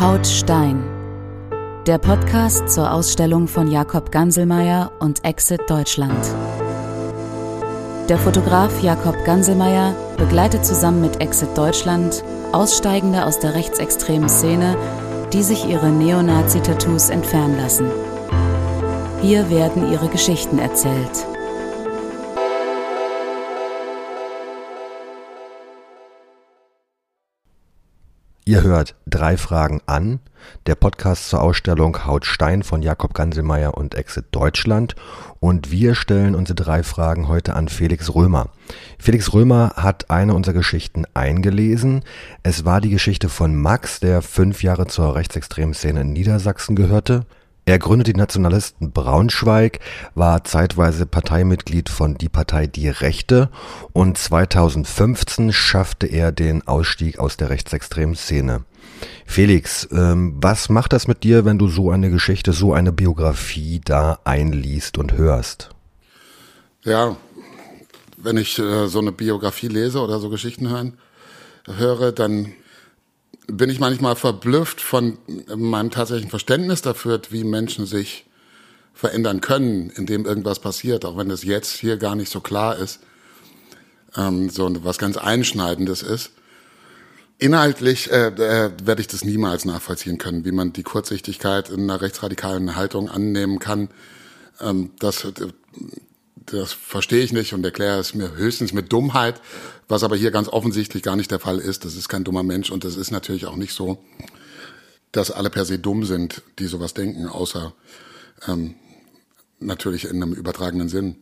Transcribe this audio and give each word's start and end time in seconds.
Haut 0.00 0.26
Stein. 0.26 0.82
Der 1.86 1.98
Podcast 1.98 2.68
zur 2.68 2.92
Ausstellung 2.92 3.46
von 3.46 3.70
Jakob 3.70 4.10
Ganselmeier 4.10 4.90
und 4.98 5.24
Exit 5.24 5.70
Deutschland. 5.70 6.18
Der 8.08 8.18
Fotograf 8.18 8.82
Jakob 8.82 9.24
Ganselmeier 9.24 9.94
begleitet 10.16 10.66
zusammen 10.66 11.00
mit 11.00 11.20
Exit 11.20 11.56
Deutschland 11.56 12.24
Aussteigende 12.50 13.24
aus 13.24 13.38
der 13.38 13.54
rechtsextremen 13.54 14.28
Szene, 14.28 14.76
die 15.32 15.44
sich 15.44 15.64
ihre 15.64 15.90
Neonazi-Tattoos 15.90 17.10
entfernen 17.10 17.56
lassen. 17.56 17.86
Hier 19.22 19.48
werden 19.48 19.92
ihre 19.92 20.08
Geschichten 20.08 20.58
erzählt. 20.58 21.24
Ihr 28.46 28.62
hört 28.62 28.94
drei 29.06 29.38
Fragen 29.38 29.80
an, 29.86 30.20
der 30.66 30.74
Podcast 30.74 31.30
zur 31.30 31.40
Ausstellung 31.40 32.04
Haut 32.04 32.26
Stein 32.26 32.62
von 32.62 32.82
Jakob 32.82 33.14
Ganselmeier 33.14 33.72
und 33.72 33.94
Exit 33.94 34.26
Deutschland. 34.32 34.94
Und 35.40 35.70
wir 35.70 35.94
stellen 35.94 36.34
unsere 36.34 36.54
drei 36.54 36.82
Fragen 36.82 37.26
heute 37.28 37.54
an 37.54 37.68
Felix 37.68 38.14
Römer. 38.14 38.50
Felix 38.98 39.32
Römer 39.32 39.72
hat 39.76 40.10
eine 40.10 40.34
unserer 40.34 40.52
Geschichten 40.52 41.06
eingelesen. 41.14 42.02
Es 42.42 42.66
war 42.66 42.82
die 42.82 42.90
Geschichte 42.90 43.30
von 43.30 43.56
Max, 43.56 44.00
der 44.00 44.20
fünf 44.20 44.62
Jahre 44.62 44.88
zur 44.88 45.14
rechtsextremen 45.14 45.72
Szene 45.72 46.02
in 46.02 46.12
Niedersachsen 46.12 46.76
gehörte. 46.76 47.24
Er 47.66 47.78
gründete 47.78 48.12
die 48.12 48.18
Nationalisten 48.18 48.92
Braunschweig, 48.92 49.80
war 50.14 50.44
zeitweise 50.44 51.06
Parteimitglied 51.06 51.88
von 51.88 52.18
Die 52.18 52.28
Partei 52.28 52.66
Die 52.66 52.88
Rechte 52.88 53.48
und 53.92 54.18
2015 54.18 55.52
schaffte 55.52 56.06
er 56.06 56.30
den 56.30 56.66
Ausstieg 56.68 57.18
aus 57.18 57.38
der 57.38 57.48
rechtsextremen 57.48 58.16
Szene. 58.16 58.64
Felix, 59.24 59.88
ähm, 59.92 60.36
was 60.40 60.68
macht 60.68 60.92
das 60.92 61.08
mit 61.08 61.24
dir, 61.24 61.46
wenn 61.46 61.58
du 61.58 61.68
so 61.68 61.90
eine 61.90 62.10
Geschichte, 62.10 62.52
so 62.52 62.74
eine 62.74 62.92
Biografie 62.92 63.80
da 63.82 64.18
einliest 64.24 64.98
und 64.98 65.14
hörst? 65.14 65.70
Ja, 66.82 67.16
wenn 68.18 68.36
ich 68.36 68.58
äh, 68.58 68.88
so 68.88 68.98
eine 68.98 69.12
Biografie 69.12 69.68
lese 69.68 70.00
oder 70.00 70.18
so 70.18 70.28
Geschichten 70.28 70.68
hören, 70.68 70.98
höre, 71.66 72.12
dann 72.12 72.52
bin 73.46 73.70
ich 73.70 73.80
manchmal 73.80 74.16
verblüfft 74.16 74.80
von 74.80 75.18
meinem 75.54 75.90
tatsächlichen 75.90 76.30
Verständnis 76.30 76.82
dafür, 76.82 77.20
wie 77.30 77.44
Menschen 77.44 77.86
sich 77.86 78.24
verändern 78.94 79.40
können, 79.40 79.90
indem 79.90 80.24
irgendwas 80.24 80.60
passiert, 80.60 81.04
auch 81.04 81.16
wenn 81.16 81.28
das 81.28 81.42
jetzt 81.42 81.72
hier 81.72 81.96
gar 81.96 82.14
nicht 82.14 82.30
so 82.30 82.40
klar 82.40 82.78
ist, 82.78 83.00
ähm, 84.16 84.48
so 84.50 84.84
was 84.84 84.98
ganz 84.98 85.16
Einschneidendes 85.16 86.02
ist. 86.02 86.30
Inhaltlich 87.38 88.10
äh, 88.12 88.28
äh, 88.28 88.70
werde 88.84 89.00
ich 89.00 89.08
das 89.08 89.24
niemals 89.24 89.64
nachvollziehen 89.64 90.18
können, 90.18 90.44
wie 90.44 90.52
man 90.52 90.72
die 90.72 90.84
Kurzsichtigkeit 90.84 91.68
in 91.68 91.82
einer 91.82 92.00
rechtsradikalen 92.00 92.76
Haltung 92.76 93.10
annehmen 93.10 93.58
kann. 93.58 93.88
Ähm, 94.60 94.92
das, 95.00 95.26
das 96.54 96.72
verstehe 96.72 97.22
ich 97.22 97.32
nicht 97.32 97.52
und 97.52 97.64
erkläre 97.64 97.98
es 97.98 98.14
mir 98.14 98.34
höchstens 98.34 98.72
mit 98.72 98.92
Dummheit, 98.92 99.40
was 99.88 100.02
aber 100.02 100.16
hier 100.16 100.30
ganz 100.30 100.48
offensichtlich 100.48 101.02
gar 101.02 101.16
nicht 101.16 101.30
der 101.30 101.40
Fall 101.40 101.58
ist. 101.58 101.84
Das 101.84 101.96
ist 101.96 102.08
kein 102.08 102.24
dummer 102.24 102.42
Mensch 102.42 102.70
und 102.70 102.84
das 102.84 102.96
ist 102.96 103.10
natürlich 103.10 103.46
auch 103.46 103.56
nicht 103.56 103.74
so, 103.74 104.02
dass 105.12 105.30
alle 105.30 105.50
per 105.50 105.64
se 105.64 105.78
dumm 105.78 106.04
sind, 106.04 106.42
die 106.58 106.66
sowas 106.66 106.94
denken, 106.94 107.28
außer 107.28 107.72
ähm, 108.48 108.74
natürlich 109.60 110.04
in 110.04 110.22
einem 110.22 110.32
übertragenen 110.32 110.88
Sinn. 110.88 111.16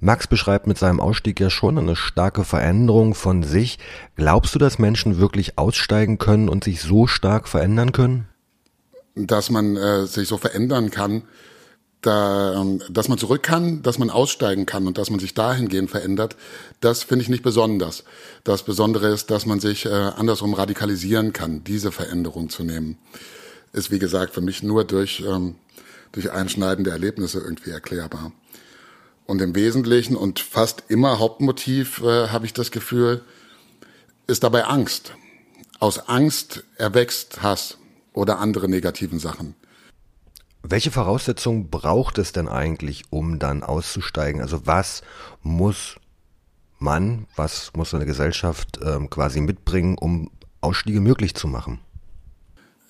Max 0.00 0.28
beschreibt 0.28 0.68
mit 0.68 0.78
seinem 0.78 1.00
Ausstieg 1.00 1.40
ja 1.40 1.50
schon 1.50 1.76
eine 1.76 1.96
starke 1.96 2.44
Veränderung 2.44 3.14
von 3.14 3.42
sich. 3.42 3.78
Glaubst 4.14 4.54
du, 4.54 4.58
dass 4.58 4.78
Menschen 4.78 5.18
wirklich 5.18 5.58
aussteigen 5.58 6.18
können 6.18 6.48
und 6.48 6.62
sich 6.62 6.80
so 6.80 7.08
stark 7.08 7.48
verändern 7.48 7.90
können? 7.90 8.28
Dass 9.16 9.50
man 9.50 9.76
äh, 9.76 10.06
sich 10.06 10.28
so 10.28 10.38
verändern 10.38 10.90
kann, 10.92 11.24
da, 12.02 12.60
ähm, 12.60 12.80
dass 12.88 13.08
man 13.08 13.18
zurück 13.18 13.42
kann, 13.42 13.82
dass 13.82 13.98
man 13.98 14.10
aussteigen 14.10 14.66
kann 14.66 14.86
und 14.86 14.98
dass 14.98 15.10
man 15.10 15.18
sich 15.18 15.34
dahingehend 15.34 15.90
verändert, 15.90 16.36
das 16.80 17.02
finde 17.02 17.22
ich 17.22 17.28
nicht 17.28 17.42
besonders. 17.42 18.04
Das 18.44 18.62
Besondere 18.62 19.08
ist, 19.08 19.30
dass 19.30 19.46
man 19.46 19.60
sich 19.60 19.86
äh, 19.86 19.88
andersrum 19.88 20.54
radikalisieren 20.54 21.32
kann, 21.32 21.64
diese 21.64 21.90
Veränderung 21.90 22.50
zu 22.50 22.62
nehmen. 22.62 22.98
Ist, 23.72 23.90
wie 23.90 23.98
gesagt, 23.98 24.32
für 24.32 24.40
mich 24.40 24.62
nur 24.62 24.84
durch, 24.84 25.24
ähm, 25.26 25.56
durch 26.12 26.30
einschneidende 26.30 26.90
Erlebnisse 26.90 27.40
irgendwie 27.40 27.70
erklärbar. 27.70 28.32
Und 29.26 29.42
im 29.42 29.54
Wesentlichen 29.54 30.16
und 30.16 30.40
fast 30.40 30.84
immer 30.88 31.18
Hauptmotiv, 31.18 32.00
äh, 32.02 32.28
habe 32.28 32.46
ich 32.46 32.54
das 32.54 32.70
Gefühl, 32.70 33.22
ist 34.26 34.42
dabei 34.42 34.64
Angst. 34.64 35.14
Aus 35.80 36.08
Angst 36.08 36.64
erwächst 36.76 37.42
Hass 37.42 37.76
oder 38.12 38.38
andere 38.38 38.68
negativen 38.68 39.18
Sachen. 39.18 39.54
Welche 40.70 40.90
Voraussetzungen 40.90 41.70
braucht 41.70 42.18
es 42.18 42.32
denn 42.32 42.46
eigentlich, 42.46 43.04
um 43.08 43.38
dann 43.38 43.62
auszusteigen? 43.62 44.42
Also 44.42 44.66
was 44.66 45.02
muss 45.42 45.96
man, 46.78 47.26
was 47.36 47.72
muss 47.74 47.94
eine 47.94 48.04
Gesellschaft 48.04 48.78
ähm, 48.84 49.08
quasi 49.08 49.40
mitbringen, 49.40 49.96
um 49.96 50.30
Ausstiege 50.60 51.00
möglich 51.00 51.34
zu 51.34 51.48
machen? 51.48 51.80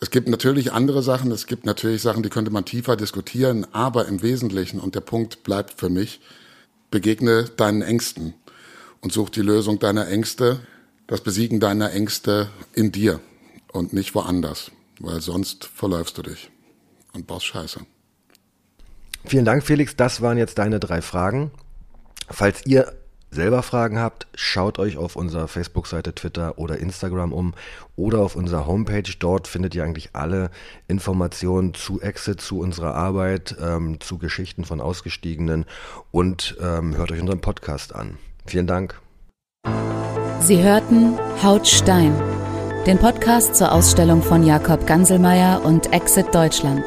Es 0.00 0.10
gibt 0.10 0.28
natürlich 0.28 0.72
andere 0.72 1.04
Sachen, 1.04 1.30
es 1.30 1.46
gibt 1.46 1.66
natürlich 1.66 2.02
Sachen, 2.02 2.24
die 2.24 2.30
könnte 2.30 2.50
man 2.50 2.64
tiefer 2.64 2.96
diskutieren, 2.96 3.64
aber 3.70 4.06
im 4.06 4.22
Wesentlichen, 4.22 4.80
und 4.80 4.96
der 4.96 5.00
Punkt 5.00 5.44
bleibt 5.44 5.78
für 5.78 5.88
mich, 5.88 6.20
begegne 6.90 7.44
deinen 7.44 7.82
Ängsten 7.82 8.34
und 9.02 9.12
such 9.12 9.30
die 9.30 9.42
Lösung 9.42 9.78
deiner 9.78 10.08
Ängste, 10.08 10.58
das 11.06 11.20
Besiegen 11.20 11.60
deiner 11.60 11.92
Ängste 11.92 12.48
in 12.74 12.90
dir 12.90 13.20
und 13.72 13.92
nicht 13.92 14.16
woanders, 14.16 14.72
weil 14.98 15.20
sonst 15.20 15.64
verläufst 15.64 16.18
du 16.18 16.22
dich 16.22 16.50
und 17.18 17.26
baust 17.26 17.46
Scheiße. 17.46 17.80
Vielen 19.24 19.44
Dank, 19.44 19.62
Felix. 19.62 19.94
Das 19.96 20.22
waren 20.22 20.38
jetzt 20.38 20.58
deine 20.58 20.80
drei 20.80 21.02
Fragen. 21.02 21.50
Falls 22.30 22.64
ihr 22.66 22.92
selber 23.30 23.62
Fragen 23.62 23.98
habt, 23.98 24.26
schaut 24.34 24.78
euch 24.78 24.96
auf 24.96 25.16
unserer 25.16 25.48
Facebook-Seite, 25.48 26.14
Twitter 26.14 26.58
oder 26.58 26.78
Instagram 26.78 27.32
um 27.32 27.54
oder 27.96 28.20
auf 28.20 28.36
unserer 28.36 28.66
Homepage. 28.66 29.10
Dort 29.18 29.48
findet 29.48 29.74
ihr 29.74 29.84
eigentlich 29.84 30.10
alle 30.14 30.50
Informationen 30.86 31.74
zu 31.74 32.00
Exit, 32.00 32.40
zu 32.40 32.60
unserer 32.60 32.94
Arbeit, 32.94 33.56
ähm, 33.60 34.00
zu 34.00 34.18
Geschichten 34.18 34.64
von 34.64 34.80
Ausgestiegenen 34.80 35.66
und 36.10 36.56
ähm, 36.60 36.96
hört 36.96 37.12
euch 37.12 37.20
unseren 37.20 37.40
Podcast 37.40 37.94
an. 37.94 38.16
Vielen 38.46 38.66
Dank. 38.66 38.98
Sie 40.40 40.62
hörten 40.62 41.18
Haut 41.42 41.66
Stein, 41.66 42.14
den 42.86 42.96
Podcast 42.98 43.56
zur 43.56 43.72
Ausstellung 43.72 44.22
von 44.22 44.42
Jakob 44.46 44.86
Ganselmeier 44.86 45.62
und 45.64 45.92
Exit 45.92 46.34
Deutschland. 46.34 46.84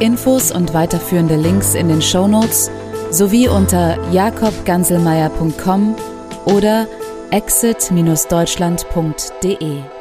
Infos 0.00 0.50
und 0.52 0.74
weiterführende 0.74 1.36
Links 1.36 1.74
in 1.74 1.88
den 1.88 2.02
Show 2.02 2.28
Notes 2.28 2.70
sowie 3.10 3.48
unter 3.48 3.96
jakobganselmeier.com 4.12 5.96
oder 6.44 6.86
exit-deutschland.de. 7.30 9.95